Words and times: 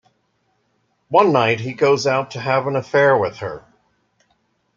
One 1.09 1.31
night, 1.31 1.59
he 1.59 1.73
goes 1.75 2.07
out 2.07 2.31
to 2.31 2.39
have 2.39 2.65
an 2.65 2.75
affair 2.75 3.15
with 3.15 3.37
her. 3.37 3.63